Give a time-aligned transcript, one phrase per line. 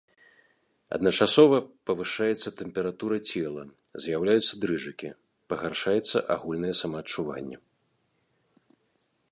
[0.95, 1.57] Адначасова
[1.89, 3.63] павышаецца тэмпература цела,
[4.05, 5.09] з'яўляюцца дрыжыкі,
[5.53, 7.57] пагаршаецца агульнае самаадчуванне.